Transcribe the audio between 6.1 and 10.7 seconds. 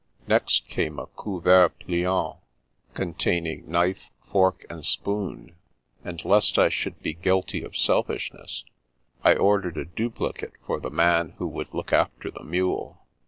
lest I should be guilty of selfishness, I ordered a duplicate